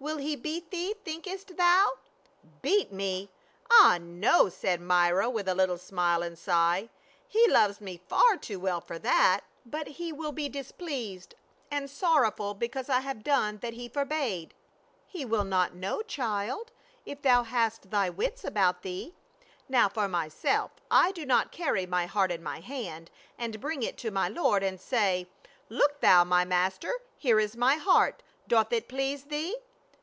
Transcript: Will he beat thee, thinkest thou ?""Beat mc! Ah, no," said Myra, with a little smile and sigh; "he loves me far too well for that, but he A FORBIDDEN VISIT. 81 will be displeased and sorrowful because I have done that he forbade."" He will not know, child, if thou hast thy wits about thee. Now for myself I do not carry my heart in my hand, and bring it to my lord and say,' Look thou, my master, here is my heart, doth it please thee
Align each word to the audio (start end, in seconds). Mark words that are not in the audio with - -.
Will 0.00 0.18
he 0.18 0.36
beat 0.36 0.70
thee, 0.70 0.94
thinkest 1.02 1.56
thou 1.56 1.94
?""Beat 2.60 2.92
mc! 2.92 3.30
Ah, 3.70 3.96
no," 3.98 4.50
said 4.50 4.78
Myra, 4.78 5.30
with 5.30 5.48
a 5.48 5.54
little 5.54 5.78
smile 5.78 6.22
and 6.22 6.38
sigh; 6.38 6.90
"he 7.26 7.48
loves 7.48 7.80
me 7.80 8.02
far 8.06 8.36
too 8.36 8.60
well 8.60 8.82
for 8.82 8.98
that, 8.98 9.40
but 9.64 9.86
he 9.86 10.10
A 10.10 10.12
FORBIDDEN 10.12 10.12
VISIT. 10.12 10.12
81 10.12 10.18
will 10.18 10.32
be 10.32 10.48
displeased 10.50 11.34
and 11.70 11.88
sorrowful 11.88 12.52
because 12.52 12.90
I 12.90 13.00
have 13.00 13.24
done 13.24 13.60
that 13.62 13.72
he 13.72 13.88
forbade."" 13.88 14.52
He 15.06 15.24
will 15.24 15.42
not 15.42 15.74
know, 15.74 16.02
child, 16.02 16.70
if 17.06 17.22
thou 17.22 17.42
hast 17.42 17.90
thy 17.90 18.10
wits 18.10 18.44
about 18.44 18.82
thee. 18.82 19.14
Now 19.70 19.88
for 19.88 20.06
myself 20.06 20.72
I 20.90 21.12
do 21.12 21.24
not 21.24 21.50
carry 21.50 21.86
my 21.86 22.04
heart 22.04 22.30
in 22.30 22.42
my 22.42 22.60
hand, 22.60 23.10
and 23.38 23.58
bring 23.58 23.82
it 23.82 23.96
to 23.98 24.10
my 24.10 24.28
lord 24.28 24.62
and 24.62 24.78
say,' 24.78 25.28
Look 25.70 26.02
thou, 26.02 26.24
my 26.24 26.44
master, 26.44 26.92
here 27.16 27.40
is 27.40 27.56
my 27.56 27.76
heart, 27.76 28.22
doth 28.46 28.70
it 28.70 28.86
please 28.86 29.24
thee 29.24 29.56